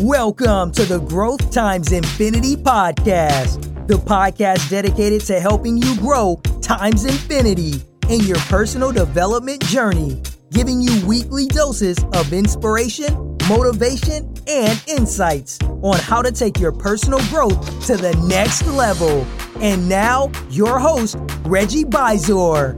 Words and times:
Welcome 0.00 0.72
to 0.72 0.86
the 0.86 0.98
Growth 0.98 1.50
Times 1.50 1.92
Infinity 1.92 2.56
podcast, 2.56 3.86
the 3.86 3.96
podcast 3.96 4.70
dedicated 4.70 5.20
to 5.26 5.38
helping 5.38 5.76
you 5.76 5.94
grow 5.98 6.40
times 6.62 7.04
infinity 7.04 7.82
in 8.08 8.20
your 8.20 8.38
personal 8.48 8.92
development 8.92 9.62
journey, 9.66 10.22
giving 10.52 10.80
you 10.80 11.06
weekly 11.06 11.44
doses 11.48 11.98
of 12.14 12.32
inspiration, 12.32 13.36
motivation, 13.46 14.32
and 14.48 14.82
insights 14.86 15.58
on 15.82 15.98
how 15.98 16.22
to 16.22 16.32
take 16.32 16.58
your 16.58 16.72
personal 16.72 17.18
growth 17.28 17.86
to 17.86 17.98
the 17.98 18.16
next 18.26 18.66
level. 18.68 19.26
And 19.60 19.86
now, 19.86 20.32
your 20.48 20.78
host, 20.78 21.18
Reggie 21.44 21.84
Bizor. 21.84 22.74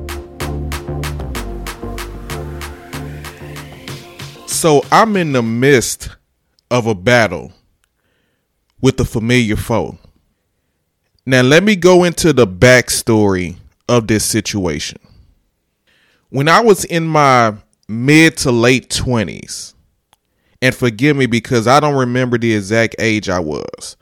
So 4.49 4.85
I'm 4.91 5.17
in 5.17 5.31
the 5.31 5.43
midst 5.45 6.09
of 6.73 6.87
a 6.87 6.95
battle 6.95 7.53
with 8.81 8.99
a 8.99 9.05
familiar 9.05 9.57
foe. 9.57 9.99
Now, 11.27 11.43
let 11.43 11.63
me 11.63 11.77
go 11.77 12.03
into 12.03 12.33
the 12.33 12.47
backstory 12.47 13.57
of 13.91 14.07
this 14.07 14.25
situation. 14.25 14.99
When 16.31 16.49
I 16.49 16.61
was 16.61 16.87
in 16.87 17.07
my 17.07 17.55
mid 17.89 18.39
to 18.39 18.51
late 18.51 18.89
20s, 18.89 19.75
and 20.63 20.75
forgive 20.75 21.15
me 21.15 21.27
because 21.27 21.67
I 21.67 21.79
don't 21.79 21.95
remember 21.95 22.39
the 22.39 22.55
exact 22.55 22.97
age 22.99 23.29
I 23.29 23.39
was, 23.39 23.99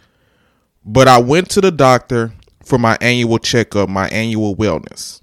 but 0.85 1.09
I 1.09 1.19
went 1.19 1.51
to 1.51 1.61
the 1.61 1.73
doctor 1.73 2.33
for 2.65 2.79
my 2.79 2.97
annual 3.01 3.39
checkup, 3.39 3.89
my 3.89 4.09
annual 4.11 4.55
wellness. 4.55 5.23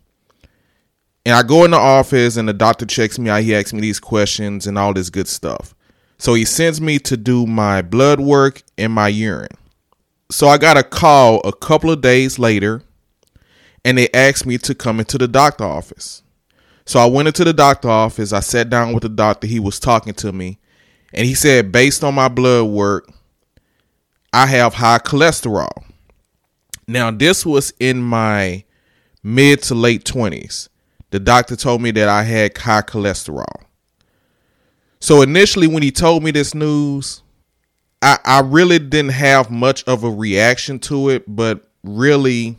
And 1.25 1.33
I 1.33 1.43
go 1.43 1.63
in 1.63 1.71
the 1.71 1.77
office 1.77 2.35
and 2.35 2.49
the 2.49 2.53
doctor 2.53 2.85
checks 2.85 3.17
me 3.17 3.29
out. 3.29 3.43
He 3.43 3.55
asks 3.55 3.71
me 3.73 3.79
these 3.79 4.01
questions 4.01 4.67
and 4.67 4.77
all 4.77 4.93
this 4.93 5.09
good 5.09 5.29
stuff. 5.29 5.73
So 6.17 6.33
he 6.33 6.45
sends 6.45 6.81
me 6.81 6.99
to 6.99 7.17
do 7.17 7.45
my 7.45 7.81
blood 7.81 8.19
work 8.19 8.63
and 8.77 8.91
my 8.91 9.07
urine. 9.07 9.55
So 10.31 10.47
I 10.47 10.57
got 10.57 10.77
a 10.77 10.83
call 10.83 11.39
a 11.41 11.53
couple 11.53 11.91
of 11.91 12.01
days 12.01 12.39
later 12.39 12.81
and 13.85 13.97
they 13.97 14.09
asked 14.13 14.45
me 14.45 14.57
to 14.59 14.75
come 14.75 14.99
into 14.99 15.17
the 15.17 15.27
doctor 15.27 15.63
office. 15.63 16.23
So 16.85 16.99
I 16.99 17.05
went 17.05 17.27
into 17.27 17.43
the 17.43 17.53
doctor 17.53 17.89
office. 17.89 18.33
I 18.33 18.39
sat 18.39 18.69
down 18.69 18.93
with 18.93 19.03
the 19.03 19.09
doctor. 19.09 19.47
He 19.47 19.59
was 19.59 19.79
talking 19.79 20.13
to 20.15 20.31
me 20.31 20.57
and 21.13 21.25
he 21.25 21.35
said, 21.35 21.71
based 21.71 22.03
on 22.03 22.15
my 22.15 22.27
blood 22.27 22.65
work, 22.65 23.09
I 24.33 24.47
have 24.47 24.73
high 24.73 24.99
cholesterol. 24.99 25.83
Now, 26.87 27.11
this 27.11 27.45
was 27.45 27.73
in 27.79 28.01
my 28.01 28.63
mid 29.23 29.61
to 29.63 29.75
late 29.75 30.03
20s 30.05 30.69
the 31.11 31.19
doctor 31.19 31.55
told 31.55 31.81
me 31.81 31.91
that 31.91 32.09
I 32.09 32.23
had 32.23 32.57
high 32.57 32.81
cholesterol. 32.81 33.63
So 35.07 35.21
initially, 35.21 35.67
when 35.67 35.83
he 35.83 35.91
told 35.91 36.21
me 36.21 36.31
this 36.31 36.53
news, 36.53 37.23
I, 38.01 38.17
I 38.25 38.41
really 38.41 38.77
didn't 38.77 39.13
have 39.13 39.49
much 39.49 39.85
of 39.85 40.03
a 40.03 40.11
reaction 40.11 40.79
to 40.79 41.07
it, 41.07 41.23
but 41.33 41.71
really, 41.81 42.57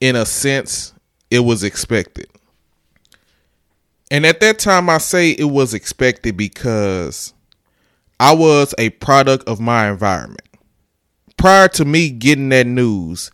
in 0.00 0.16
a 0.16 0.26
sense, 0.26 0.92
it 1.30 1.38
was 1.38 1.62
expected. 1.62 2.26
And 4.10 4.26
at 4.26 4.40
that 4.40 4.58
time, 4.58 4.90
I 4.90 4.98
say 4.98 5.30
it 5.30 5.44
was 5.44 5.72
expected 5.72 6.36
because 6.36 7.34
I 8.18 8.34
was 8.34 8.74
a 8.76 8.90
product 8.90 9.48
of 9.48 9.60
my 9.60 9.90
environment. 9.90 10.48
Prior 11.36 11.68
to 11.68 11.84
me 11.84 12.10
getting 12.10 12.48
that 12.48 12.66
news, 12.66 13.30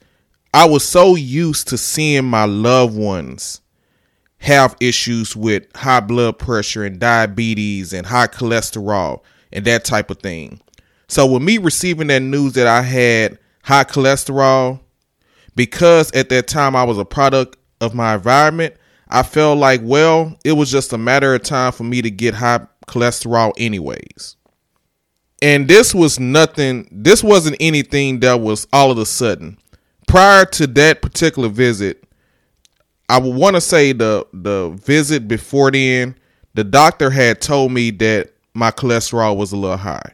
I 0.52 0.68
was 0.68 0.84
so 0.84 1.14
used 1.14 1.68
to 1.68 1.78
seeing 1.78 2.26
my 2.26 2.44
loved 2.44 2.98
ones 2.98 3.62
have 4.46 4.76
issues 4.80 5.34
with 5.34 5.64
high 5.74 5.98
blood 5.98 6.38
pressure 6.38 6.84
and 6.84 7.00
diabetes 7.00 7.92
and 7.92 8.06
high 8.06 8.28
cholesterol 8.28 9.20
and 9.52 9.64
that 9.64 9.84
type 9.84 10.08
of 10.08 10.20
thing. 10.20 10.60
So 11.08 11.26
with 11.26 11.42
me 11.42 11.58
receiving 11.58 12.06
that 12.08 12.20
news 12.20 12.52
that 12.52 12.68
I 12.68 12.82
had 12.82 13.40
high 13.64 13.82
cholesterol, 13.82 14.78
because 15.56 16.12
at 16.12 16.28
that 16.28 16.46
time 16.46 16.76
I 16.76 16.84
was 16.84 16.96
a 16.96 17.04
product 17.04 17.56
of 17.80 17.92
my 17.92 18.14
environment, 18.14 18.76
I 19.08 19.24
felt 19.24 19.58
like, 19.58 19.80
well, 19.82 20.38
it 20.44 20.52
was 20.52 20.70
just 20.70 20.92
a 20.92 20.98
matter 20.98 21.34
of 21.34 21.42
time 21.42 21.72
for 21.72 21.82
me 21.82 22.00
to 22.02 22.10
get 22.10 22.34
high 22.34 22.68
cholesterol 22.86 23.52
anyways. 23.58 24.36
And 25.42 25.66
this 25.66 25.92
was 25.92 26.20
nothing, 26.20 26.88
this 26.92 27.24
wasn't 27.24 27.56
anything 27.58 28.20
that 28.20 28.40
was 28.40 28.68
all 28.72 28.92
of 28.92 28.98
a 28.98 29.06
sudden. 29.06 29.58
Prior 30.06 30.44
to 30.44 30.68
that 30.68 31.02
particular 31.02 31.48
visit, 31.48 32.05
I 33.08 33.18
would 33.18 33.34
want 33.34 33.56
to 33.56 33.60
say 33.60 33.92
the 33.92 34.26
the 34.32 34.70
visit 34.84 35.28
before 35.28 35.70
then, 35.70 36.16
the 36.54 36.64
doctor 36.64 37.10
had 37.10 37.40
told 37.40 37.72
me 37.72 37.90
that 37.92 38.32
my 38.54 38.70
cholesterol 38.70 39.36
was 39.36 39.52
a 39.52 39.56
little 39.56 39.76
high. 39.76 40.12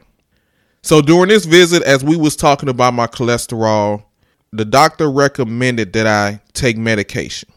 So 0.81 1.01
during 1.01 1.29
this 1.29 1.45
visit, 1.45 1.81
as 1.83 2.03
we 2.03 2.17
was 2.17 2.35
talking 2.35 2.69
about 2.69 2.93
my 2.93 3.07
cholesterol, 3.07 4.03
the 4.51 4.65
doctor 4.65 5.09
recommended 5.09 5.93
that 5.93 6.05
I 6.05 6.41
take 6.53 6.77
medication. 6.77 7.49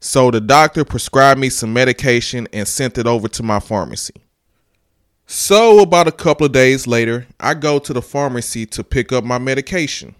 So 0.00 0.30
the 0.30 0.40
doctor 0.40 0.84
prescribed 0.84 1.40
me 1.40 1.48
some 1.48 1.72
medication 1.72 2.46
and 2.52 2.68
sent 2.68 2.98
it 2.98 3.06
over 3.06 3.28
to 3.28 3.42
my 3.42 3.60
pharmacy. 3.60 4.14
So 5.26 5.80
about 5.80 6.08
a 6.08 6.12
couple 6.12 6.44
of 6.44 6.52
days 6.52 6.86
later, 6.86 7.26
I 7.40 7.54
go 7.54 7.78
to 7.78 7.92
the 7.92 8.02
pharmacy 8.02 8.66
to 8.66 8.84
pick 8.84 9.12
up 9.12 9.24
my 9.24 9.38
medication. 9.38 10.14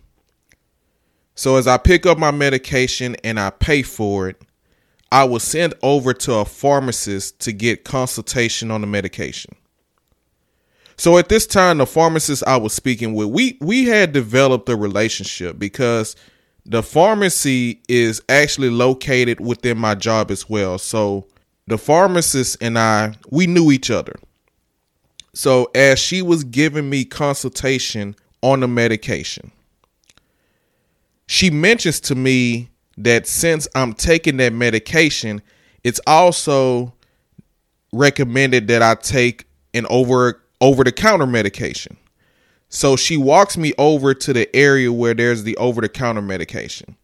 So 1.35 1.57
as 1.57 1.67
I 1.67 1.79
pick 1.79 2.07
up 2.07 2.19
my 2.19 2.31
medication 2.31 3.17
and 3.25 3.41
I 3.41 3.51
pay 3.51 3.83
for 3.83 4.29
it, 4.29 4.41
I 5.11 5.25
was 5.25 5.43
sent 5.43 5.75
over 5.83 6.13
to 6.15 6.35
a 6.35 6.45
pharmacist 6.45 7.41
to 7.41 7.53
get 7.53 7.85
consultation 7.85 8.71
on 8.71 8.81
the 8.81 8.87
medication. 8.87 9.55
So 10.97 11.19
at 11.19 11.29
this 11.29 11.47
time, 11.47 11.79
the 11.79 11.87
pharmacist 11.87 12.45
I 12.47 12.57
was 12.57 12.73
speaking 12.73 13.15
with, 13.15 13.29
we 13.29 13.59
we 13.61 13.85
had 13.85 14.13
developed 14.13 14.69
a 14.69 14.77
relationship 14.77 15.59
because 15.59 16.15
the 16.65 16.83
pharmacy 16.83 17.83
is 17.89 18.23
actually 18.29 18.71
located 18.71 19.41
within 19.41 19.77
my 19.77 19.95
job 19.95 20.31
as 20.31 20.49
well. 20.49 20.79
So 20.79 21.27
the 21.67 21.79
pharmacist 21.79 22.57
and 22.61 22.79
I, 22.79 23.15
we 23.31 23.47
knew 23.47 23.71
each 23.71 23.91
other. 23.91 24.15
So 25.35 25.71
as 25.75 25.99
she 25.99 26.23
was 26.23 26.45
giving 26.45 26.89
me 26.89 27.05
consultation 27.05 28.15
on 28.41 28.61
the 28.61 28.69
medication, 28.69 29.51
she 31.27 31.51
mentions 31.51 32.01
to 32.01 32.15
me 32.15 32.71
that 32.99 33.27
since 33.27 33.67
I'm 33.75 33.95
taking 33.95 34.37
that 34.39 34.53
medication, 34.53 35.43
it's 35.83 36.01
also 36.07 36.95
recommended 37.93 38.69
that 38.69 38.83
I 38.83 38.95
take 38.95 39.47
an 39.73 39.87
over 39.91 40.43
over 40.61 40.85
the 40.85 40.93
counter 40.93 41.27
medication. 41.27 41.97
So 42.69 42.97
she 42.97 43.17
walks 43.17 43.57
me 43.57 43.73
over 43.79 44.15
to 44.15 44.33
the 44.33 44.55
area 44.55 44.93
where 44.93 45.15
there's 45.15 45.45
the 45.45 45.57
over 45.59 45.81
the 45.81 45.89
counter 45.89 46.23
medication. 46.23 46.97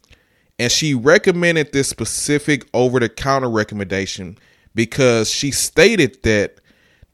And 0.58 0.70
she 0.70 0.94
recommended 0.94 1.72
this 1.72 1.88
specific 1.88 2.66
over 2.74 3.00
the 3.00 3.08
counter 3.08 3.50
recommendation 3.50 4.36
because 4.74 5.30
she 5.30 5.50
stated 5.50 6.22
that 6.22 6.56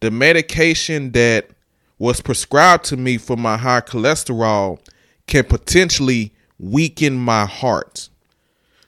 the 0.01 0.11
medication 0.11 1.13
that 1.13 1.51
was 1.99 2.21
prescribed 2.21 2.85
to 2.87 2.97
me 2.97 3.19
for 3.19 3.37
my 3.37 3.57
high 3.57 3.81
cholesterol 3.81 4.79
can 5.27 5.45
potentially 5.45 6.33
weaken 6.59 7.17
my 7.17 7.47
heart. 7.47 8.09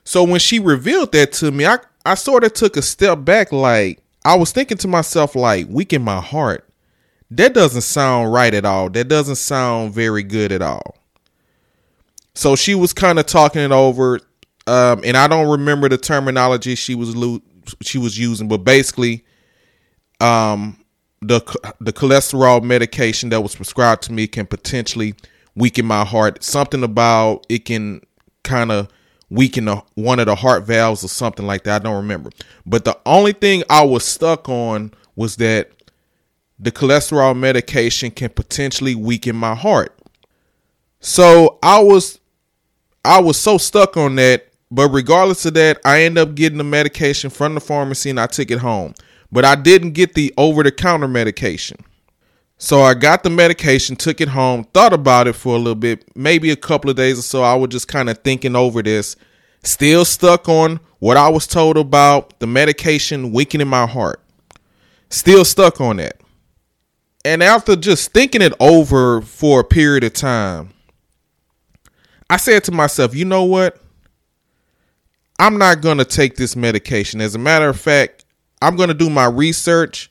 So 0.04 0.24
when 0.24 0.40
she 0.40 0.58
revealed 0.58 1.12
that 1.12 1.32
to 1.34 1.50
me, 1.50 1.66
I, 1.66 1.78
I 2.06 2.14
sort 2.14 2.44
of 2.44 2.54
took 2.54 2.76
a 2.76 2.82
step 2.82 3.24
back. 3.24 3.52
Like, 3.52 4.02
I 4.24 4.36
was 4.36 4.52
thinking 4.52 4.78
to 4.78 4.88
myself, 4.88 5.34
like, 5.34 5.66
weaken 5.68 6.02
my 6.02 6.20
heart. 6.20 6.68
That 7.30 7.52
doesn't 7.52 7.82
sound 7.82 8.32
right 8.32 8.54
at 8.54 8.64
all. 8.64 8.88
That 8.88 9.08
doesn't 9.08 9.36
sound 9.36 9.92
very 9.92 10.22
good 10.22 10.50
at 10.50 10.62
all. 10.62 10.96
So 12.34 12.56
she 12.56 12.74
was 12.74 12.92
kind 12.92 13.18
of 13.18 13.26
talking 13.26 13.60
it 13.62 13.72
over, 13.72 14.20
um, 14.66 15.02
and 15.04 15.16
I 15.16 15.26
don't 15.26 15.48
remember 15.48 15.88
the 15.88 15.98
terminology 15.98 16.74
she 16.74 16.94
was 16.94 17.14
lo- 17.14 17.42
she 17.82 17.98
was 17.98 18.18
using, 18.18 18.48
but 18.48 18.58
basically, 18.58 19.24
um, 20.20 20.78
the 21.20 21.40
the 21.80 21.92
cholesterol 21.92 22.62
medication 22.62 23.28
that 23.30 23.40
was 23.40 23.56
prescribed 23.56 24.04
to 24.04 24.12
me 24.12 24.26
can 24.26 24.46
potentially 24.46 25.14
weaken 25.58 25.86
my 25.86 26.04
heart. 26.04 26.42
Something 26.42 26.82
about 26.82 27.46
it 27.48 27.64
can 27.64 28.00
kind 28.44 28.72
of 28.72 28.88
weaken 29.30 29.68
one 29.94 30.20
of 30.20 30.26
the 30.26 30.34
heart 30.34 30.64
valves 30.64 31.04
or 31.04 31.08
something 31.08 31.46
like 31.46 31.64
that. 31.64 31.82
I 31.82 31.84
don't 31.84 31.96
remember. 31.96 32.30
But 32.64 32.84
the 32.84 32.98
only 33.04 33.32
thing 33.32 33.62
I 33.68 33.84
was 33.84 34.04
stuck 34.04 34.48
on 34.48 34.92
was 35.16 35.36
that 35.36 35.70
the 36.58 36.72
cholesterol 36.72 37.36
medication 37.36 38.10
can 38.10 38.30
potentially 38.30 38.94
weaken 38.94 39.36
my 39.36 39.54
heart. 39.54 39.96
So 41.00 41.58
I 41.62 41.80
was 41.80 42.18
I 43.04 43.20
was 43.20 43.36
so 43.36 43.58
stuck 43.58 43.96
on 43.96 44.16
that. 44.16 44.46
But 44.70 44.90
regardless 44.90 45.46
of 45.46 45.54
that, 45.54 45.80
I 45.84 46.02
ended 46.02 46.22
up 46.22 46.34
getting 46.34 46.58
the 46.58 46.64
medication 46.64 47.30
from 47.30 47.54
the 47.54 47.60
pharmacy 47.60 48.10
and 48.10 48.20
I 48.20 48.26
took 48.26 48.50
it 48.50 48.58
home. 48.58 48.94
But 49.32 49.44
I 49.44 49.54
didn't 49.54 49.92
get 49.92 50.14
the 50.14 50.32
over 50.36 50.62
the 50.62 50.72
counter 50.72 51.08
medication. 51.08 51.78
So 52.58 52.82
I 52.82 52.94
got 52.94 53.22
the 53.22 53.30
medication, 53.30 53.94
took 53.94 54.20
it 54.20 54.28
home, 54.28 54.64
thought 54.74 54.92
about 54.92 55.28
it 55.28 55.34
for 55.34 55.54
a 55.54 55.58
little 55.58 55.76
bit, 55.76 56.04
maybe 56.16 56.50
a 56.50 56.56
couple 56.56 56.90
of 56.90 56.96
days 56.96 57.18
or 57.18 57.22
so. 57.22 57.42
I 57.42 57.54
was 57.54 57.70
just 57.70 57.86
kind 57.86 58.10
of 58.10 58.18
thinking 58.18 58.56
over 58.56 58.82
this, 58.82 59.14
still 59.62 60.04
stuck 60.04 60.48
on 60.48 60.80
what 60.98 61.16
I 61.16 61.28
was 61.28 61.46
told 61.46 61.78
about 61.78 62.40
the 62.40 62.48
medication 62.48 63.32
weakening 63.32 63.68
my 63.68 63.86
heart. 63.86 64.20
Still 65.08 65.44
stuck 65.44 65.80
on 65.80 65.98
that. 65.98 66.20
And 67.24 67.42
after 67.42 67.76
just 67.76 68.12
thinking 68.12 68.42
it 68.42 68.52
over 68.58 69.22
for 69.22 69.60
a 69.60 69.64
period 69.64 70.02
of 70.02 70.12
time, 70.12 70.70
I 72.28 72.38
said 72.38 72.64
to 72.64 72.72
myself, 72.72 73.14
you 73.14 73.24
know 73.24 73.44
what? 73.44 73.80
I'm 75.38 75.58
not 75.58 75.80
going 75.80 75.98
to 75.98 76.04
take 76.04 76.36
this 76.36 76.56
medication. 76.56 77.20
As 77.20 77.36
a 77.36 77.38
matter 77.38 77.68
of 77.68 77.78
fact, 77.78 78.24
I'm 78.60 78.74
going 78.74 78.88
to 78.88 78.94
do 78.94 79.08
my 79.08 79.26
research. 79.26 80.10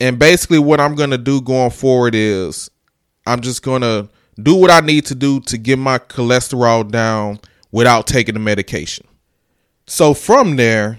And 0.00 0.18
basically, 0.18 0.58
what 0.58 0.80
I'm 0.80 0.94
going 0.94 1.10
to 1.10 1.18
do 1.18 1.40
going 1.40 1.70
forward 1.70 2.14
is 2.14 2.70
I'm 3.26 3.40
just 3.40 3.62
going 3.62 3.82
to 3.82 4.08
do 4.40 4.54
what 4.54 4.70
I 4.70 4.80
need 4.80 5.06
to 5.06 5.14
do 5.14 5.40
to 5.40 5.58
get 5.58 5.78
my 5.78 5.98
cholesterol 5.98 6.90
down 6.90 7.40
without 7.70 8.06
taking 8.06 8.34
the 8.34 8.40
medication. 8.40 9.06
So 9.86 10.14
from 10.14 10.56
there, 10.56 10.98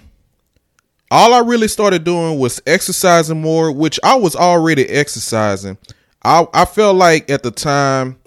all 1.10 1.34
I 1.34 1.40
really 1.40 1.68
started 1.68 2.04
doing 2.04 2.38
was 2.38 2.60
exercising 2.66 3.40
more, 3.40 3.70
which 3.70 4.00
I 4.02 4.16
was 4.16 4.34
already 4.34 4.88
exercising. 4.88 5.78
I, 6.24 6.46
I 6.52 6.64
felt 6.64 6.96
like 6.96 7.30
at 7.30 7.42
the 7.42 7.50
time, 7.50 8.18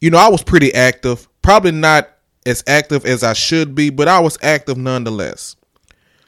you 0.00 0.10
know, 0.10 0.18
I 0.18 0.28
was 0.28 0.42
pretty 0.42 0.72
active. 0.74 1.28
Probably 1.42 1.72
not 1.72 2.08
as 2.46 2.62
active 2.66 3.04
as 3.04 3.22
I 3.22 3.32
should 3.32 3.74
be, 3.74 3.90
but 3.90 4.08
I 4.08 4.20
was 4.20 4.38
active 4.42 4.78
nonetheless. 4.78 5.56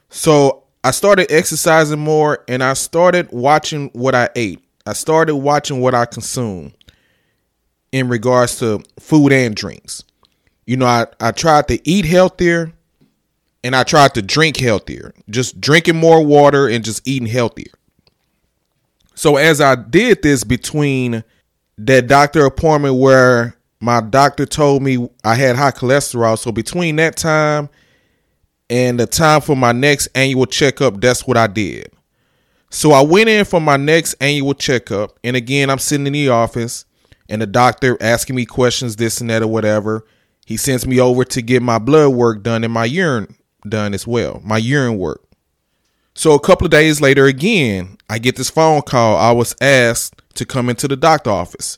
So 0.09 0.63
I 0.83 0.91
started 0.91 1.31
exercising 1.31 1.99
more 1.99 2.43
and 2.47 2.63
I 2.63 2.73
started 2.73 3.29
watching 3.31 3.89
what 3.93 4.15
I 4.15 4.29
ate. 4.35 4.63
I 4.85 4.93
started 4.93 5.35
watching 5.35 5.79
what 5.79 5.93
I 5.93 6.05
consumed 6.05 6.73
in 7.91 8.09
regards 8.09 8.57
to 8.59 8.83
food 8.99 9.31
and 9.31 9.55
drinks. 9.55 10.03
You 10.65 10.77
know, 10.77 10.87
I, 10.87 11.05
I 11.19 11.31
tried 11.31 11.67
to 11.67 11.87
eat 11.87 12.05
healthier 12.05 12.73
and 13.63 13.75
I 13.75 13.83
tried 13.83 14.15
to 14.15 14.23
drink 14.23 14.57
healthier, 14.57 15.13
just 15.29 15.61
drinking 15.61 15.97
more 15.97 16.25
water 16.25 16.67
and 16.67 16.83
just 16.83 17.07
eating 17.07 17.27
healthier. 17.27 17.71
So 19.13 19.37
as 19.37 19.61
I 19.61 19.75
did 19.75 20.23
this 20.23 20.43
between 20.43 21.23
that 21.77 22.07
doctor 22.07 22.45
appointment 22.45 22.95
where 22.95 23.55
my 23.79 24.01
doctor 24.01 24.47
told 24.47 24.81
me 24.81 25.09
I 25.23 25.35
had 25.35 25.55
high 25.55 25.71
cholesterol, 25.71 26.39
so 26.39 26.51
between 26.51 26.95
that 26.95 27.17
time 27.17 27.69
and 28.71 28.97
the 28.97 29.05
time 29.05 29.41
for 29.41 29.55
my 29.55 29.73
next 29.73 30.07
annual 30.15 30.45
checkup, 30.45 31.01
that's 31.01 31.27
what 31.27 31.35
I 31.35 31.47
did. 31.47 31.91
So 32.69 32.93
I 32.93 33.01
went 33.01 33.27
in 33.27 33.43
for 33.43 33.59
my 33.59 33.75
next 33.75 34.13
annual 34.21 34.53
checkup, 34.53 35.19
and 35.25 35.35
again, 35.35 35.69
I'm 35.69 35.77
sitting 35.77 36.07
in 36.07 36.13
the 36.13 36.29
office, 36.29 36.85
and 37.27 37.41
the 37.41 37.45
doctor 37.45 37.97
asking 38.01 38.37
me 38.37 38.45
questions, 38.45 38.95
this 38.95 39.19
and 39.19 39.29
that, 39.29 39.41
or 39.43 39.47
whatever. 39.47 40.05
He 40.45 40.55
sends 40.55 40.87
me 40.87 40.99
over 40.99 41.25
to 41.25 41.41
get 41.41 41.61
my 41.61 41.79
blood 41.79 42.13
work 42.13 42.43
done 42.43 42.63
and 42.63 42.73
my 42.73 42.85
urine 42.85 43.35
done 43.67 43.93
as 43.93 44.07
well, 44.07 44.41
my 44.43 44.57
urine 44.57 44.97
work. 44.97 45.21
So 46.13 46.33
a 46.33 46.39
couple 46.39 46.65
of 46.65 46.71
days 46.71 47.01
later, 47.01 47.25
again, 47.25 47.97
I 48.09 48.19
get 48.19 48.37
this 48.37 48.49
phone 48.49 48.81
call. 48.83 49.17
I 49.17 49.31
was 49.31 49.55
asked 49.61 50.21
to 50.35 50.45
come 50.45 50.69
into 50.69 50.87
the 50.87 50.97
doctor 50.97 51.29
office. 51.29 51.77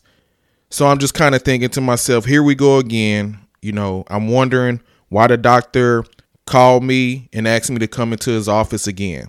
So 0.69 0.87
I'm 0.87 0.99
just 0.99 1.13
kind 1.13 1.35
of 1.35 1.41
thinking 1.41 1.69
to 1.69 1.81
myself, 1.81 2.25
here 2.25 2.43
we 2.43 2.55
go 2.55 2.77
again. 2.77 3.39
You 3.61 3.71
know, 3.71 4.05
I'm 4.07 4.27
wondering 4.27 4.81
why 5.09 5.27
the 5.27 5.37
doctor 5.37 6.03
called 6.45 6.83
me 6.83 7.29
and 7.33 7.47
asked 7.47 7.71
me 7.71 7.79
to 7.79 7.87
come 7.87 8.11
into 8.11 8.31
his 8.31 8.47
office 8.47 8.87
again. 8.87 9.27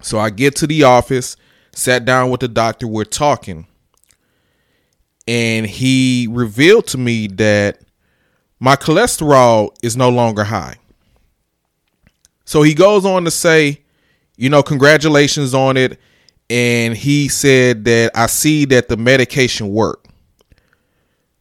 So 0.00 0.18
I 0.18 0.30
get 0.30 0.56
to 0.56 0.66
the 0.66 0.82
office, 0.84 1.36
sat 1.72 2.04
down 2.04 2.30
with 2.30 2.40
the 2.40 2.48
doctor, 2.48 2.86
we're 2.86 3.04
talking. 3.04 3.66
And 5.28 5.66
he 5.66 6.26
revealed 6.30 6.86
to 6.88 6.98
me 6.98 7.28
that 7.28 7.80
my 8.58 8.76
cholesterol 8.76 9.70
is 9.82 9.96
no 9.96 10.08
longer 10.08 10.44
high. 10.44 10.76
So 12.44 12.62
he 12.62 12.74
goes 12.74 13.04
on 13.04 13.24
to 13.24 13.30
say, 13.30 13.82
you 14.36 14.50
know, 14.50 14.62
congratulations 14.62 15.54
on 15.54 15.76
it. 15.76 15.98
And 16.50 16.96
he 16.96 17.28
said 17.28 17.84
that 17.84 18.10
I 18.14 18.26
see 18.26 18.64
that 18.66 18.88
the 18.88 18.96
medication 18.96 19.72
worked. 19.72 20.01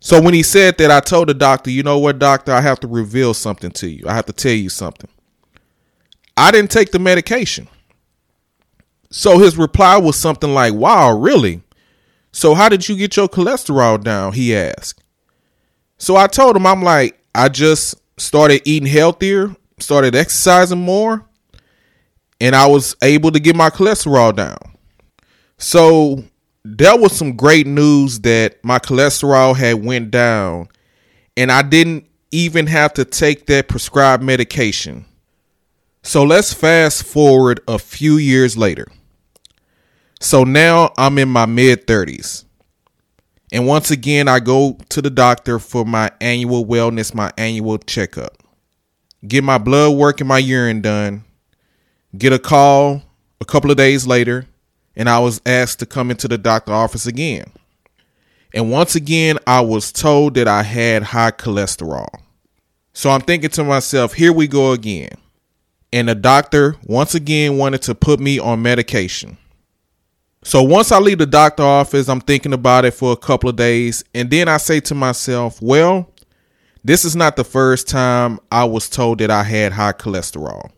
So 0.03 0.19
when 0.19 0.33
he 0.33 0.42
said 0.42 0.80
that, 0.80 0.89
I 0.89 1.00
told 1.00 1.30
the 1.30 1.36
doctor, 1.36 1.69
you 1.69 1.83
know 1.83 2.00
what, 2.00 2.18
doctor, 2.18 2.51
I 2.51 2.59
have 2.59 2.80
to 2.80 2.88
reveal 2.88 3.36
something 3.36 3.69
to 3.74 3.88
you. 3.88 4.03
I 4.07 4.15
have 4.15 4.25
to 4.25 4.33
tell 4.33 4.51
you 4.51 4.68
something. 4.68 5.09
I 6.36 6.50
didn't 6.50 6.71
take 6.71 6.92
the 6.92 6.98
medication. 6.98 7.68
So 9.12 9.38
his 9.38 9.57
reply 9.57 9.98
was 9.98 10.15
something 10.18 10.56
like, 10.56 10.74
wow, 10.74 11.15
really? 11.15 11.62
So 12.31 12.56
how 12.56 12.68
did 12.68 12.89
you 12.89 12.95
get 12.95 13.15
your 13.15 13.27
cholesterol 13.27 14.03
down? 14.03 14.33
He 14.33 14.56
asked. 14.56 15.03
So 16.00 16.15
I 16.15 16.25
told 16.25 16.56
him, 16.56 16.65
I'm 16.65 16.81
like, 16.81 17.19
I 17.36 17.48
just 17.48 17.94
started 18.18 18.63
eating 18.65 18.89
healthier, 18.89 19.56
started 19.77 20.15
exercising 20.15 20.81
more, 20.81 21.27
and 22.39 22.56
I 22.56 22.65
was 22.65 22.95
able 23.03 23.30
to 23.31 23.39
get 23.39 23.56
my 23.56 23.69
cholesterol 23.69 24.36
down. 24.36 24.57
So 25.59 26.24
there 26.63 26.98
was 26.98 27.16
some 27.16 27.36
great 27.36 27.66
news 27.66 28.19
that 28.19 28.63
my 28.63 28.80
cholesterol 28.80 29.56
had 29.56 29.84
went 29.84 30.12
down 30.12 30.69
and 31.36 31.52
I 31.52 31.62
didn't 31.62 32.08
even 32.31 32.68
have 32.68 32.94
to 32.94 33.06
take 33.06 33.48
that 33.48 33.68
prescribed 33.68 34.24
medication. 34.24 35.06
So 36.04 36.24
let's 36.24 36.54
fast 36.54 37.04
forward 37.04 37.62
a 37.68 37.80
few 37.80 38.18
years 38.18 38.58
later. 38.58 38.88
So 40.19 40.44
now 40.44 40.94
I'm 40.98 41.18
in 41.18 41.30
my 41.30 41.46
mid 41.46 41.88
30s. 41.88 42.46
And 43.52 43.68
once 43.68 43.92
again, 43.92 44.28
I 44.28 44.40
go 44.40 44.78
to 44.90 45.02
the 45.02 45.10
doctor 45.10 45.60
for 45.60 45.84
my 45.84 46.12
annual 46.22 46.66
wellness, 46.66 47.13
my 47.13 47.31
annual 47.38 47.78
checkup. 47.80 48.38
Get 49.28 49.44
my 49.44 49.58
blood 49.58 49.98
work 49.98 50.22
and 50.22 50.28
my 50.28 50.38
urine 50.38 50.81
done. 50.81 51.25
Get 52.18 52.34
a 52.34 52.40
call 52.40 53.04
a 53.42 53.46
couple 53.46 53.72
of 53.72 53.78
days 53.78 54.08
later 54.08 54.48
and 54.96 55.10
I 55.10 55.20
was 55.20 55.42
asked 55.46 55.80
to 55.80 55.86
come 55.86 56.12
into 56.12 56.28
the 56.28 56.38
doctor 56.38 56.74
office 56.74 57.06
again. 57.06 57.52
And 58.54 58.72
once 58.72 58.96
again, 58.96 59.40
I 59.48 59.62
was 59.62 59.92
told 59.92 60.34
that 60.36 60.48
I 60.48 60.64
had 60.64 61.04
high 61.04 61.32
cholesterol. 61.32 62.10
So 62.94 63.10
I'm 63.10 63.22
thinking 63.22 63.50
to 63.52 63.64
myself, 63.64 64.14
here 64.14 64.34
we 64.34 64.48
go 64.48 64.74
again. 64.74 65.12
And 65.94 66.10
the 66.10 66.16
doctor 66.16 66.76
once 66.84 67.16
again 67.16 67.58
wanted 67.58 67.82
to 67.84 67.96
put 67.96 68.20
me 68.20 68.40
on 68.40 68.62
medication. 68.62 69.38
So 70.44 70.64
once 70.64 70.92
I 70.92 71.00
leave 71.00 71.20
the 71.20 71.26
doctor 71.26 71.64
office, 71.64 72.10
I'm 72.10 72.22
thinking 72.22 72.54
about 72.54 72.86
it 72.86 72.94
for 72.94 73.12
a 73.12 73.18
couple 73.18 73.50
of 73.50 73.56
days. 73.56 74.04
And 74.14 74.30
then 74.30 74.48
I 74.48 74.58
say 74.58 74.80
to 74.82 74.96
myself, 74.96 75.62
well, 75.62 76.10
this 76.84 77.06
is 77.06 77.16
not 77.16 77.36
the 77.36 77.44
first 77.44 77.88
time 77.88 78.40
I 78.52 78.64
was 78.64 78.90
told 78.90 79.20
that 79.20 79.30
I 79.30 79.44
had 79.44 79.72
high 79.72 79.94
cholesterol. 79.94 80.72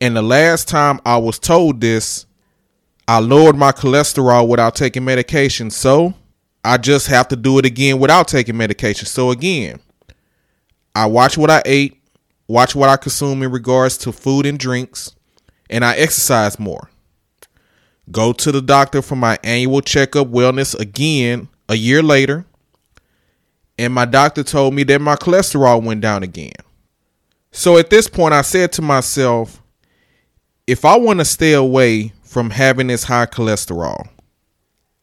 And 0.00 0.16
the 0.16 0.22
last 0.22 0.68
time 0.68 1.00
I 1.04 1.16
was 1.16 1.38
told 1.38 1.80
this, 1.80 2.26
I 3.08 3.20
lowered 3.20 3.56
my 3.56 3.72
cholesterol 3.72 4.46
without 4.46 4.74
taking 4.74 5.02
medication. 5.02 5.70
So 5.70 6.12
I 6.62 6.76
just 6.76 7.06
have 7.06 7.28
to 7.28 7.36
do 7.36 7.58
it 7.58 7.64
again 7.64 7.98
without 7.98 8.28
taking 8.28 8.58
medication. 8.58 9.06
So 9.06 9.30
again, 9.30 9.80
I 10.94 11.06
watch 11.06 11.38
what 11.38 11.50
I 11.50 11.62
ate, 11.64 12.02
watch 12.46 12.74
what 12.74 12.90
I 12.90 12.98
consume 12.98 13.42
in 13.42 13.50
regards 13.50 13.96
to 13.98 14.12
food 14.12 14.44
and 14.44 14.58
drinks, 14.58 15.14
and 15.70 15.86
I 15.86 15.96
exercise 15.96 16.58
more. 16.58 16.90
Go 18.10 18.34
to 18.34 18.52
the 18.52 18.60
doctor 18.60 19.00
for 19.00 19.16
my 19.16 19.38
annual 19.42 19.80
checkup 19.80 20.28
wellness 20.28 20.78
again 20.78 21.48
a 21.68 21.76
year 21.76 22.02
later. 22.02 22.44
And 23.78 23.94
my 23.94 24.04
doctor 24.04 24.42
told 24.42 24.74
me 24.74 24.82
that 24.84 25.00
my 25.00 25.14
cholesterol 25.14 25.82
went 25.82 26.02
down 26.02 26.22
again. 26.22 26.52
So 27.52 27.78
at 27.78 27.88
this 27.88 28.06
point, 28.08 28.34
I 28.34 28.42
said 28.42 28.72
to 28.72 28.82
myself, 28.82 29.62
if 30.66 30.84
I 30.84 30.96
want 30.98 31.20
to 31.20 31.24
stay 31.24 31.54
away 31.54 32.12
from 32.28 32.50
having 32.50 32.88
this 32.88 33.04
high 33.04 33.24
cholesterol. 33.24 34.06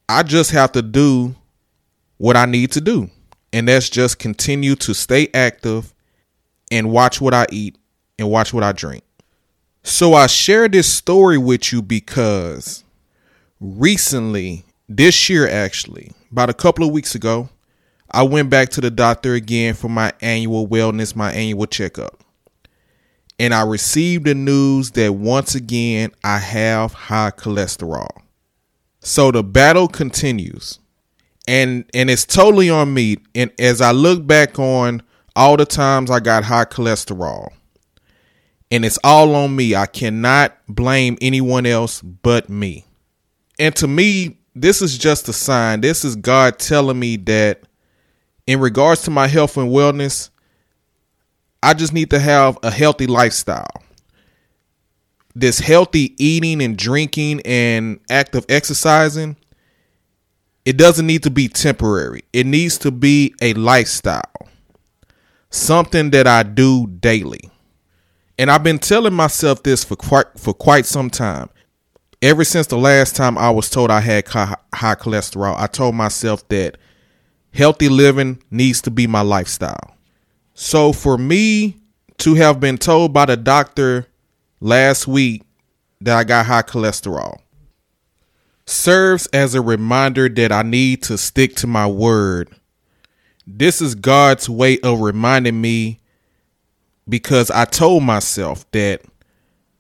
I 0.08 0.22
just 0.22 0.52
have 0.52 0.72
to 0.74 0.84
do 0.84 1.36
what 2.18 2.38
I 2.38 2.46
need 2.46 2.72
to 2.74 2.82
do. 2.82 3.10
And 3.52 3.68
that's 3.68 3.90
just 3.90 4.20
continue 4.20 4.76
to 4.76 4.94
stay 4.94 5.30
active 5.34 5.94
and 6.70 6.92
watch 6.92 7.20
what 7.20 7.34
I 7.34 7.48
eat 7.52 7.78
and 8.20 8.30
watch 8.30 8.54
what 8.54 8.64
I 8.64 8.74
drink. 8.74 9.04
So 9.82 10.14
I 10.14 10.28
share 10.28 10.68
this 10.68 10.92
story 10.92 11.38
with 11.40 11.72
you 11.74 11.82
because 11.82 12.84
recently, 13.60 14.64
this 14.88 15.28
year 15.28 15.48
actually, 15.48 16.12
about 16.32 16.52
a 16.52 16.54
couple 16.54 16.86
of 16.86 16.92
weeks 16.92 17.16
ago, 17.16 17.50
I 18.12 18.22
went 18.22 18.52
back 18.52 18.70
to 18.70 18.82
the 18.82 18.92
doctor 18.92 19.34
again 19.34 19.74
for 19.74 19.90
my 19.90 20.14
annual 20.22 20.68
wellness, 20.68 21.16
my 21.16 21.32
annual 21.32 21.66
checkup 21.66 22.25
and 23.40 23.54
I 23.54 23.64
received 23.64 24.26
the 24.26 24.36
news 24.36 24.92
that 24.92 25.14
once 25.14 25.56
again 25.56 26.12
I 26.24 26.40
have 26.40 26.94
high 26.94 27.32
cholesterol. 27.32 28.10
So 29.00 29.32
the 29.32 29.44
battle 29.44 29.88
continues. 29.88 30.80
And 31.48 31.90
and 31.94 32.10
it's 32.10 32.26
totally 32.26 32.70
on 32.70 32.94
me. 32.94 33.18
And 33.36 33.52
as 33.60 33.82
I 33.82 33.92
look 33.92 34.26
back 34.26 34.58
on 34.58 35.04
all 35.36 35.58
the 35.58 35.66
times 35.66 36.10
I 36.10 36.20
got 36.20 36.44
high 36.44 36.66
cholesterol, 36.66 37.50
and 38.72 38.84
it's 38.84 38.98
all 39.04 39.36
on 39.36 39.56
me. 39.56 39.76
I 39.76 39.86
cannot 39.86 40.58
blame 40.68 41.18
anyone 41.22 41.66
else 41.66 42.02
but 42.02 42.50
me. 42.50 42.86
And 43.60 43.76
to 43.78 43.88
me, 43.88 44.38
this 44.56 44.82
is 44.82 44.98
just 44.98 45.30
a 45.30 45.34
sign. 45.34 45.82
This 45.82 46.04
is 46.04 46.16
God 46.16 46.58
telling 46.58 47.00
me 47.00 47.18
that 47.18 47.62
in 48.48 48.60
regards 48.60 49.04
to 49.04 49.12
my 49.12 49.28
health 49.28 49.58
and 49.58 49.70
wellness, 49.70 50.30
I 51.66 51.74
just 51.76 51.94
need 51.94 52.12
to 52.12 52.20
have 52.20 52.60
a 52.64 52.72
healthy 52.72 53.08
lifestyle. 53.08 53.68
This 55.36 55.60
healthy 55.60 56.16
eating 56.24 56.62
and 56.64 56.78
drinking 56.78 57.42
and 57.46 58.00
active 58.10 58.46
exercising 58.50 59.38
It 60.66 60.78
doesn't 60.78 61.08
need 61.08 61.24
to 61.24 61.32
be 61.32 61.50
temporary. 61.50 62.24
It 62.34 62.46
needs 62.46 62.80
to 62.80 62.92
be 62.92 63.36
a 63.42 63.54
lifestyle. 63.56 64.24
Something 65.52 66.12
that 66.12 66.28
I 66.28 66.44
do 66.44 66.88
daily. 66.88 67.52
And 68.40 68.52
I've 68.52 68.64
been 68.64 68.80
telling 68.80 69.14
myself 69.14 69.64
this 69.64 69.84
for 69.84 69.96
quite 69.98 70.28
for 70.38 70.54
quite 70.54 70.86
some 70.86 71.10
time. 71.10 71.50
Ever 72.22 72.46
since 72.46 72.68
the 72.68 72.78
last 72.78 73.16
time 73.16 73.38
I 73.38 73.52
was 73.52 73.70
told 73.70 73.92
I 73.92 74.02
had 74.02 74.28
high, 74.28 74.56
high 74.74 74.96
cholesterol, 74.96 75.56
I 75.60 75.68
told 75.68 75.96
myself 75.96 76.48
that 76.50 76.78
healthy 77.54 77.90
living 77.90 78.44
needs 78.52 78.82
to 78.84 78.92
be 78.92 79.08
my 79.08 79.22
lifestyle. 79.22 79.95
So 80.56 80.94
for 80.94 81.18
me 81.18 81.76
to 82.20 82.34
have 82.36 82.62
been 82.62 82.78
told 82.78 83.12
by 83.14 83.26
the 83.26 83.36
doctor 83.36 84.08
last 84.62 85.06
week 85.06 85.44
that 86.00 86.18
I 86.18 86.24
got 86.24 86.46
high 86.46 86.62
cholesterol 86.62 87.40
serves 88.66 89.28
as 89.28 89.54
a 89.54 89.62
reminder 89.62 90.30
that 90.30 90.52
I 90.54 90.64
need 90.64 91.04
to 91.04 91.18
stick 91.18 91.56
to 91.58 91.68
my 91.68 91.86
word. 91.86 92.50
This 93.46 93.82
is 93.82 93.96
God's 93.96 94.50
way 94.50 94.80
of 94.80 95.02
reminding 95.02 95.60
me 95.60 96.00
because 97.08 97.52
I 97.52 97.66
told 97.66 98.04
myself 98.04 98.66
that 98.72 99.02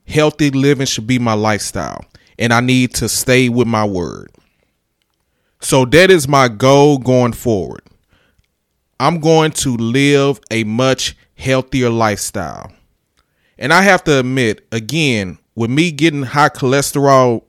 healthy 0.05 0.51
living 0.51 0.85
should 0.85 1.07
be 1.07 1.19
my 1.19 1.33
lifestyle 1.33 2.03
and 2.37 2.51
I 2.51 2.59
need 2.59 2.93
to 2.95 3.07
stay 3.07 3.47
with 3.47 3.65
my 3.65 3.85
word. 3.85 4.29
So 5.61 5.85
that 5.85 6.11
is 6.11 6.27
my 6.27 6.49
goal 6.49 6.97
going 6.97 7.33
forward. 7.33 7.81
I'm 8.99 9.19
going 9.19 9.51
to 9.51 9.75
live 9.75 10.39
a 10.51 10.63
much 10.63 11.15
healthier 11.37 11.89
lifestyle. 11.89 12.71
And 13.57 13.73
I 13.73 13.81
have 13.81 14.03
to 14.05 14.19
admit, 14.19 14.65
again, 14.71 15.37
with 15.55 15.69
me 15.69 15.91
getting 15.91 16.23
high 16.23 16.49
cholesterol, 16.49 17.43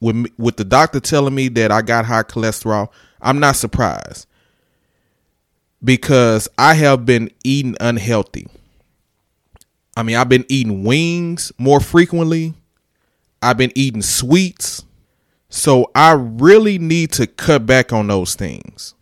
with 0.00 0.16
me, 0.16 0.30
with 0.38 0.56
the 0.56 0.64
doctor 0.64 1.00
telling 1.00 1.34
me 1.34 1.48
that 1.48 1.70
I 1.70 1.82
got 1.82 2.04
high 2.04 2.22
cholesterol, 2.22 2.88
I'm 3.20 3.40
not 3.40 3.56
surprised 3.56 4.26
because 5.82 6.48
I 6.58 6.74
have 6.74 7.04
been 7.04 7.30
eating 7.44 7.76
unhealthy. 7.80 8.48
I 9.96 10.02
mean, 10.02 10.16
I've 10.16 10.28
been 10.28 10.46
eating 10.48 10.84
wings 10.84 11.52
more 11.58 11.80
frequently. 11.80 12.54
I've 13.40 13.58
been 13.58 13.72
eating 13.74 14.02
sweets. 14.02 14.84
So 15.48 15.90
I 15.94 16.12
really 16.12 16.78
need 16.78 17.12
to 17.12 17.26
cut 17.26 17.64
back 17.66 17.92
on 17.92 18.08
those 18.08 18.34
things. 18.34 18.94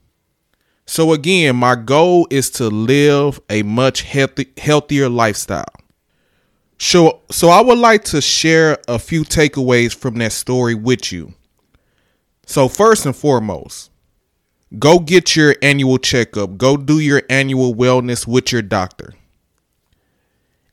So 0.92 1.14
again, 1.14 1.56
my 1.56 1.74
goal 1.74 2.26
is 2.28 2.50
to 2.50 2.68
live 2.68 3.40
a 3.48 3.62
much 3.62 4.02
healthy, 4.02 4.52
healthier 4.58 5.08
lifestyle. 5.08 5.64
So, 6.76 7.22
so 7.30 7.48
I 7.48 7.62
would 7.62 7.78
like 7.78 8.04
to 8.04 8.20
share 8.20 8.76
a 8.86 8.98
few 8.98 9.24
takeaways 9.24 9.94
from 9.94 10.16
that 10.16 10.32
story 10.32 10.74
with 10.74 11.10
you. 11.10 11.32
So 12.44 12.68
first 12.68 13.06
and 13.06 13.16
foremost, 13.16 13.90
go 14.78 14.98
get 14.98 15.34
your 15.34 15.56
annual 15.62 15.96
checkup. 15.96 16.58
Go 16.58 16.76
do 16.76 16.98
your 16.98 17.22
annual 17.30 17.74
wellness 17.74 18.26
with 18.26 18.52
your 18.52 18.60
doctor. 18.60 19.14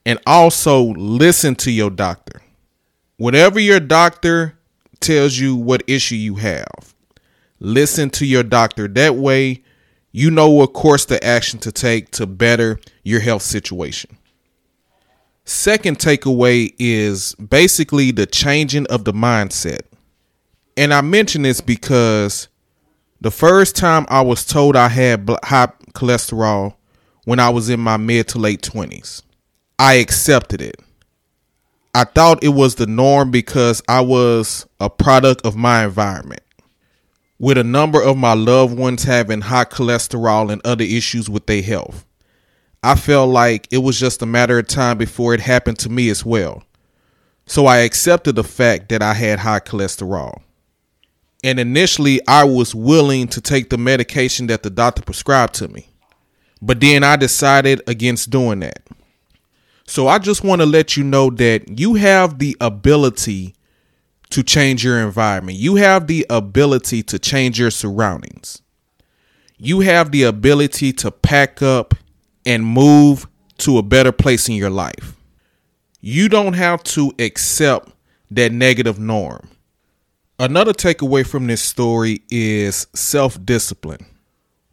And 0.05 0.19
also 0.27 0.83
listen 0.95 1.55
to 1.55 1.71
your 1.71 1.91
doctor. 1.91 2.41
Whatever 3.15 3.61
your 3.61 3.79
doctor 3.79 4.59
tells 4.99 5.37
you 5.37 5.55
what 5.55 5.81
issue 5.87 6.15
you 6.15 6.35
have, 6.35 6.93
listen 7.61 8.09
to 8.09 8.25
your 8.25 8.43
doctor. 8.43 8.89
That 8.89 9.15
way, 9.15 9.63
you 10.11 10.31
know 10.31 10.49
what 10.49 10.73
course 10.73 11.05
the 11.05 11.23
action 11.23 11.59
to 11.59 11.71
take 11.71 12.11
to 12.11 12.25
better 12.25 12.79
your 13.03 13.19
health 13.19 13.43
situation. 13.43 14.17
Second 15.45 15.99
takeaway 15.99 16.73
is 16.79 17.35
basically 17.35 18.11
the 18.11 18.25
changing 18.25 18.87
of 18.87 19.03
the 19.03 19.13
mindset. 19.13 19.81
And 20.77 20.93
I 20.93 21.01
mention 21.01 21.41
this 21.41 21.61
because 21.61 22.47
the 23.21 23.31
first 23.31 23.75
time 23.75 24.05
I 24.09 24.21
was 24.21 24.45
told 24.45 24.75
I 24.75 24.87
had 24.87 25.29
high 25.43 25.71
cholesterol 25.93 26.75
when 27.25 27.39
I 27.39 27.49
was 27.49 27.69
in 27.69 27.79
my 27.79 27.97
mid 27.97 28.27
to 28.29 28.39
late 28.39 28.61
20s, 28.61 29.21
I 29.77 29.95
accepted 29.95 30.61
it. 30.61 30.79
I 31.93 32.03
thought 32.03 32.43
it 32.43 32.49
was 32.49 32.75
the 32.75 32.87
norm 32.87 33.31
because 33.31 33.81
I 33.87 34.01
was 34.01 34.67
a 34.79 34.89
product 34.89 35.45
of 35.45 35.55
my 35.55 35.83
environment 35.83 36.41
with 37.39 37.57
a 37.57 37.63
number 37.63 38.01
of 38.01 38.17
my 38.17 38.33
loved 38.33 38.77
ones 38.77 39.03
having 39.03 39.41
high 39.41 39.65
cholesterol 39.65 40.51
and 40.51 40.61
other 40.65 40.83
issues 40.83 41.29
with 41.29 41.45
their 41.45 41.61
health. 41.61 42.05
I 42.83 42.95
felt 42.95 43.29
like 43.29 43.67
it 43.71 43.79
was 43.79 43.99
just 43.99 44.21
a 44.21 44.25
matter 44.25 44.59
of 44.59 44.67
time 44.67 44.97
before 44.97 45.33
it 45.33 45.39
happened 45.39 45.79
to 45.79 45.89
me 45.89 46.09
as 46.09 46.25
well. 46.25 46.63
So 47.45 47.65
I 47.65 47.79
accepted 47.79 48.35
the 48.35 48.43
fact 48.43 48.89
that 48.89 49.01
I 49.01 49.13
had 49.13 49.39
high 49.39 49.59
cholesterol. 49.59 50.41
And 51.43 51.59
initially, 51.59 52.19
I 52.27 52.43
was 52.43 52.75
willing 52.75 53.27
to 53.29 53.41
take 53.41 53.69
the 53.69 53.77
medication 53.77 54.47
that 54.47 54.61
the 54.61 54.69
doctor 54.69 55.01
prescribed 55.01 55.55
to 55.55 55.69
me. 55.69 55.87
But 56.61 56.81
then 56.81 57.03
I 57.03 57.15
decided 57.15 57.81
against 57.87 58.29
doing 58.29 58.59
that. 58.59 58.81
So 59.87 60.07
I 60.07 60.19
just 60.19 60.43
want 60.43 60.61
to 60.61 60.65
let 60.65 60.97
you 60.97 61.03
know 61.03 61.29
that 61.31 61.79
you 61.79 61.95
have 61.95 62.37
the 62.37 62.55
ability 62.59 63.55
to 64.29 64.43
change 64.43 64.83
your 64.83 64.99
environment. 64.99 65.57
You 65.57 65.75
have 65.75 66.07
the 66.07 66.25
ability 66.29 67.03
to 67.03 67.19
change 67.19 67.59
your 67.59 67.71
surroundings. 67.71 68.61
You 69.57 69.81
have 69.81 70.11
the 70.11 70.23
ability 70.23 70.93
to 70.93 71.11
pack 71.11 71.61
up 71.61 71.93
and 72.45 72.65
move 72.65 73.27
to 73.59 73.77
a 73.77 73.83
better 73.83 74.11
place 74.11 74.47
in 74.47 74.55
your 74.55 74.69
life. 74.69 75.15
You 75.99 76.29
don't 76.29 76.53
have 76.53 76.83
to 76.83 77.11
accept 77.19 77.89
that 78.31 78.51
negative 78.51 78.99
norm. 78.99 79.49
Another 80.37 80.71
takeaway 80.71 81.27
from 81.27 81.47
this 81.47 81.61
story 81.61 82.21
is 82.29 82.87
self-discipline. 82.95 84.05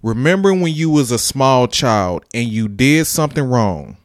Remember 0.03 0.55
when 0.55 0.73
you 0.73 0.91
was 0.91 1.11
a 1.11 1.19
small 1.19 1.67
child 1.67 2.25
and 2.33 2.49
you 2.49 2.69
did 2.69 3.07
something 3.07 3.43
wrong 3.43 3.97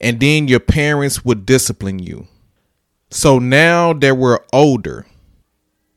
and 0.00 0.20
then 0.20 0.48
your 0.48 0.60
parents 0.60 1.24
would 1.24 1.44
discipline 1.44 1.98
you 1.98 2.26
so 3.14 3.38
now 3.38 3.92
that 3.92 4.16
we're 4.16 4.40
older, 4.52 5.06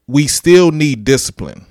we 0.06 0.28
still 0.28 0.70
need 0.70 1.04
discipline. 1.04 1.66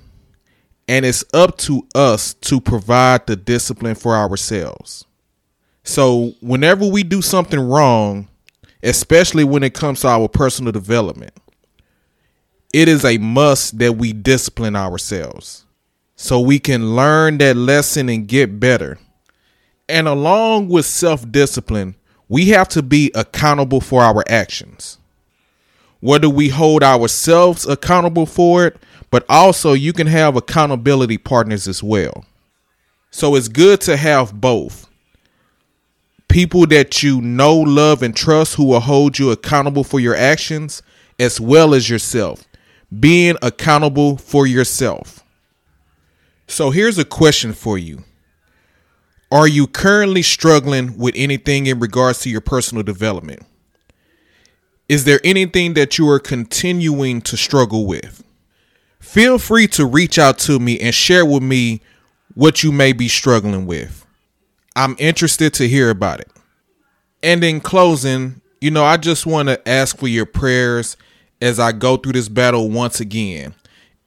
And 0.89 1.05
it's 1.05 1.23
up 1.33 1.57
to 1.59 1.87
us 1.95 2.33
to 2.41 2.59
provide 2.59 3.27
the 3.27 3.37
discipline 3.37 3.95
for 3.95 4.13
ourselves. 4.13 5.05
So 5.83 6.33
whenever 6.41 6.85
we 6.85 7.03
do 7.03 7.21
something 7.21 7.61
wrong, 7.61 8.27
especially 8.83 9.45
when 9.45 9.63
it 9.63 9.73
comes 9.73 10.01
to 10.01 10.09
our 10.09 10.27
personal 10.27 10.73
development, 10.73 11.33
it 12.73 12.89
is 12.89 13.05
a 13.05 13.17
must 13.17 13.79
that 13.79 13.93
we 13.93 14.11
discipline 14.11 14.75
ourselves 14.75 15.65
so 16.17 16.41
we 16.41 16.59
can 16.59 16.93
learn 16.93 17.37
that 17.37 17.55
lesson 17.55 18.09
and 18.09 18.27
get 18.27 18.59
better. 18.59 18.99
And 19.87 20.09
along 20.09 20.67
with 20.67 20.85
self 20.85 21.31
discipline, 21.31 21.95
we 22.27 22.49
have 22.49 22.67
to 22.69 22.83
be 22.83 23.13
accountable 23.15 23.79
for 23.79 24.03
our 24.03 24.25
actions 24.27 24.97
whether 25.99 26.29
we 26.29 26.49
hold 26.49 26.83
ourselves 26.83 27.65
accountable 27.65 28.25
for 28.25 28.65
it, 28.65 28.77
but 29.09 29.25
also 29.29 29.73
you 29.73 29.93
can 29.93 30.07
have 30.07 30.35
accountability 30.35 31.17
partners 31.17 31.67
as 31.67 31.81
well. 31.81 32.25
So 33.11 33.35
it's 33.35 33.47
good 33.47 33.81
to 33.81 33.97
have 33.97 34.39
both 34.39 34.87
people 36.27 36.67
that 36.67 37.01
you 37.01 37.21
know, 37.21 37.55
love, 37.55 38.03
and 38.03 38.15
trust 38.15 38.55
who 38.55 38.65
will 38.65 38.79
hold 38.79 39.17
you 39.17 39.31
accountable 39.31 39.83
for 39.83 39.99
your 39.99 40.15
actions, 40.15 40.81
as 41.19 41.39
well 41.39 41.73
as 41.73 41.89
yourself. 41.89 42.43
Being 42.99 43.35
accountable 43.41 44.17
for 44.17 44.47
yourself. 44.47 45.23
So 46.47 46.71
here's 46.71 46.97
a 46.97 47.05
question 47.05 47.53
for 47.53 47.77
you 47.77 48.03
Are 49.31 49.47
you 49.47 49.67
currently 49.67 50.21
struggling 50.21 50.97
with 50.97 51.13
anything 51.17 51.65
in 51.67 51.79
regards 51.79 52.19
to 52.19 52.29
your 52.29 52.41
personal 52.41 52.83
development? 52.83 53.43
Is 54.89 55.03
there 55.03 55.19
anything 55.23 55.73
that 55.73 55.97
you 55.97 56.09
are 56.09 56.19
continuing 56.19 57.21
to 57.23 57.35
struggle 57.35 57.85
with? 57.85 58.23
Feel 58.99 59.37
free 59.37 59.67
to 59.67 59.85
reach 59.85 60.17
out 60.17 60.37
to 60.39 60.59
me 60.59 60.79
and 60.79 60.95
share 60.95 61.25
with 61.25 61.43
me 61.43 61.81
what 62.35 62.63
you 62.63 62.71
may 62.71 62.93
be 62.93 63.07
struggling 63.07 63.65
with. 63.65 64.05
I'm 64.75 64.95
interested 64.99 65.53
to 65.55 65.67
hear 65.67 65.89
about 65.89 66.21
it. 66.21 66.31
And 67.21 67.43
in 67.43 67.59
closing, 67.59 68.41
you 68.61 68.71
know, 68.71 68.85
I 68.85 68.97
just 68.97 69.25
want 69.25 69.49
to 69.49 69.67
ask 69.67 69.97
for 69.97 70.07
your 70.07 70.25
prayers 70.25 70.95
as 71.41 71.59
I 71.59 71.71
go 71.71 71.97
through 71.97 72.13
this 72.13 72.29
battle 72.29 72.69
once 72.69 72.99
again. 72.99 73.55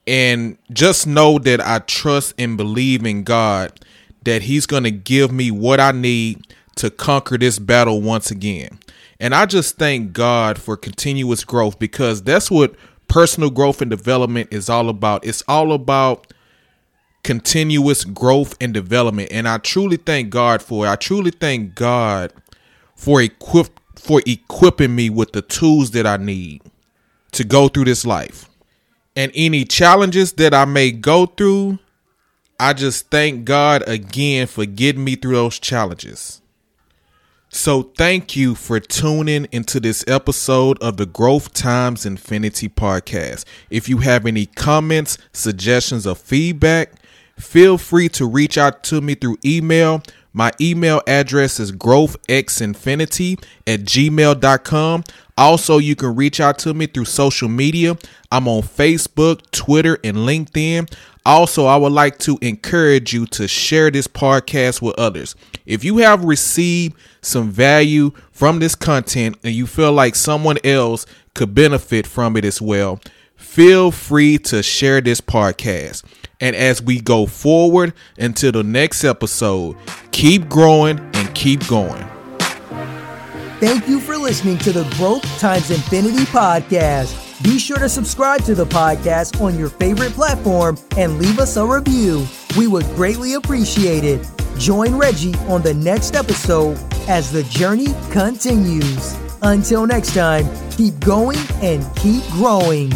And 0.07 0.57
just 0.73 1.07
know 1.07 1.39
that 1.41 1.61
I 1.61 1.81
trust 1.81 2.35
and 2.39 2.57
believe 2.57 3.05
in 3.05 3.23
God 3.23 3.79
that 4.25 4.43
He's 4.43 4.67
going 4.67 4.85
to 4.85 4.91
give 4.91 5.31
me 5.31 5.51
what 5.51 5.79
I 5.81 5.93
need 5.93 6.47
to 6.77 6.91
conquer 6.91 7.37
this 7.37 7.59
battle 7.59 8.01
once 8.01 8.31
again. 8.31 8.79
And 9.21 9.35
I 9.35 9.45
just 9.45 9.77
thank 9.77 10.15
God 10.15 10.59
for 10.59 10.77
continuous 10.77 11.45
growth 11.45 11.79
because 11.79 12.23
that's 12.23 12.51
what 12.51 12.75
personal 13.07 13.51
growth 13.51 13.83
and 13.83 13.91
development 13.91 14.49
is 14.51 14.71
all 14.71 14.89
about. 14.89 15.27
It's 15.27 15.43
all 15.47 15.73
about 15.73 16.33
continuous 17.23 18.05
growth 18.05 18.57
and 18.63 18.73
development. 18.73 19.31
And 19.31 19.47
I 19.47 19.59
truly 19.59 19.99
thank 19.99 20.31
God 20.31 20.63
for 20.63 20.87
it. 20.87 20.89
I 20.89 20.97
truly 20.97 21.31
thank 21.31 21.75
God 21.75 22.33
for 22.97 23.21
equip 23.21 23.79
for 23.97 24.23
equipping 24.25 24.95
me 24.95 25.11
with 25.11 25.33
the 25.33 25.43
tools 25.43 25.91
that 25.91 26.07
I 26.07 26.17
need 26.17 26.63
to 27.33 27.45
go 27.45 27.69
through 27.69 27.85
this 27.85 28.07
life. 28.07 28.49
And 29.15 29.31
any 29.35 29.67
challenges 29.67 30.33
that 30.35 30.55
I 30.55 30.65
may 30.65 30.91
go 30.91 31.27
through, 31.27 31.79
I 32.59 32.73
just 32.73 33.11
thank 33.11 33.45
God 33.45 33.87
again 33.87 34.47
for 34.47 34.65
getting 34.65 35.05
me 35.05 35.17
through 35.17 35.35
those 35.35 35.59
challenges. 35.59 36.40
So, 37.53 37.83
thank 37.83 38.37
you 38.37 38.55
for 38.55 38.79
tuning 38.79 39.49
into 39.51 39.81
this 39.81 40.05
episode 40.07 40.81
of 40.81 40.99
the 40.99 41.05
Growth 41.05 41.53
Times 41.53 42.07
Infinity 42.07 42.69
podcast. 42.69 43.45
If 43.71 43.89
you 43.89 43.99
have 43.99 44.25
any 44.25 44.47
comments, 44.47 45.19
suggestions, 45.33 46.07
or 46.07 46.15
feedback, 46.15 46.93
feel 47.41 47.77
free 47.77 48.09
to 48.11 48.25
reach 48.25 48.57
out 48.57 48.85
to 48.85 49.01
me 49.01 49.17
through 49.17 49.39
email. 49.45 50.01
My 50.33 50.53
email 50.61 51.03
address 51.09 51.59
is 51.59 51.73
growthxinfinity 51.73 53.43
at 53.67 53.81
gmail.com. 53.81 55.05
Also, 55.37 55.79
you 55.79 55.97
can 55.97 56.15
reach 56.15 56.39
out 56.39 56.57
to 56.61 56.73
me 56.73 56.87
through 56.87 57.07
social 57.07 57.49
media. 57.49 57.97
I'm 58.31 58.47
on 58.47 58.63
Facebook, 58.63 59.51
Twitter, 59.51 59.99
and 60.05 60.19
LinkedIn. 60.19 60.93
Also, 61.27 61.67
I 61.67 61.77
would 61.77 61.93
like 61.93 62.19
to 62.21 62.39
encourage 62.41 63.13
you 63.13 63.27
to 63.27 63.47
share 63.47 63.91
this 63.91 64.07
podcast 64.07 64.81
with 64.81 64.99
others. 64.99 65.35
If 65.67 65.85
you 65.85 65.99
have 65.99 66.25
received 66.25 66.97
some 67.21 67.51
value 67.51 68.13
from 68.33 68.59
this 68.59 68.75
content 68.75 69.37
and 69.45 69.55
you 69.55 69.67
feel 69.67 69.93
like 69.93 70.15
someone 70.15 70.57
else 70.65 71.05
could 71.35 71.55
benefit 71.55 72.07
from 72.07 72.37
it 72.37 72.45
as 72.45 72.61
well, 72.61 73.01
feel 73.37 73.91
free 73.91 74.39
to 74.39 74.63
share 74.63 75.01
this 75.01 75.21
podcast. 75.21 76.05
And 76.41 76.57
as 76.57 76.81
we 76.81 77.01
go 77.01 77.27
forward 77.27 77.93
until 78.19 78.53
the 78.53 78.63
next 78.63 79.05
episode, 79.05 79.77
keep 80.13 80.49
growing 80.49 80.99
and 81.15 81.35
keep 81.35 81.67
going. 81.69 82.05
Thank 83.61 83.87
you 83.87 84.01
for 84.01 84.17
listening 84.17 84.57
to 84.59 84.73
the 84.73 84.85
Growth 84.97 85.23
Times 85.39 85.71
Infinity 85.71 86.25
podcast. 86.25 87.30
Be 87.43 87.59
sure 87.59 87.79
to 87.79 87.89
subscribe 87.89 88.43
to 88.45 88.55
the 88.55 88.67
podcast 88.67 89.41
on 89.41 89.59
your 89.59 89.71
favorite 89.71 90.13
platform 90.13 90.77
and 90.99 91.19
leave 91.19 91.39
us 91.39 91.57
a 91.57 91.65
review. 91.65 92.27
We 92.57 92.67
would 92.67 92.85
greatly 92.95 93.35
appreciate 93.35 94.05
it. 94.05 94.29
Join 94.59 94.95
Reggie 94.97 95.35
on 95.49 95.63
the 95.63 95.73
next 95.73 96.15
episode 96.15 96.79
as 97.09 97.33
the 97.33 97.43
journey 97.45 97.95
continues. 98.11 99.17
Until 99.41 99.87
next 99.87 100.13
time, 100.13 100.47
keep 100.71 101.01
going 101.01 101.39
and 101.63 101.83
keep 101.97 102.23
growing. 102.25 102.93